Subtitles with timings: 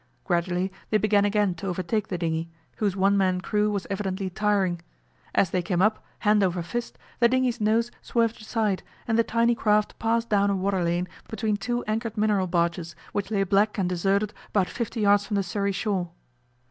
[0.23, 4.81] Gradually they began again to overtake the dinghy, whose one man crew was evidently tiring.
[5.35, 9.53] As they came up, hand over fist, the dinghy's nose swerved aside, and the tiny
[9.53, 13.87] craft passed down a water lane between two anchored mineral barges, which lay black and
[13.87, 16.09] deserted about fifty yards from the Surrey shore.